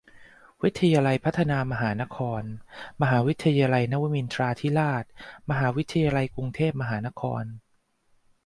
[0.63, 2.43] วิทยาลัยพัฒนามหานคร
[3.01, 5.03] มหาวิทยาลัยนวมินทราธิราช
[5.49, 7.43] มหาวิทยาลัยกรุงเทพมหานคร